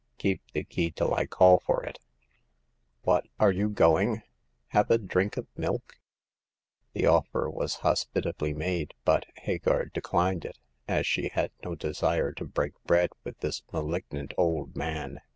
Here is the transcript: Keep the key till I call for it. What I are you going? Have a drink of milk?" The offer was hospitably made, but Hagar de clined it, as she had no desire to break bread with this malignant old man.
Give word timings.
Keep 0.17 0.41
the 0.53 0.63
key 0.63 0.89
till 0.89 1.13
I 1.13 1.27
call 1.27 1.59
for 1.59 1.83
it. 1.83 1.99
What 3.03 3.27
I 3.39 3.45
are 3.45 3.51
you 3.51 3.69
going? 3.69 4.23
Have 4.69 4.89
a 4.89 4.97
drink 4.97 5.37
of 5.37 5.45
milk?" 5.55 5.99
The 6.95 7.05
offer 7.05 7.47
was 7.51 7.75
hospitably 7.85 8.55
made, 8.55 8.95
but 9.05 9.27
Hagar 9.35 9.85
de 9.93 10.01
clined 10.01 10.43
it, 10.43 10.57
as 10.87 11.05
she 11.05 11.27
had 11.31 11.51
no 11.63 11.75
desire 11.75 12.31
to 12.31 12.45
break 12.45 12.73
bread 12.85 13.11
with 13.23 13.41
this 13.41 13.61
malignant 13.71 14.33
old 14.39 14.75
man. 14.75 15.21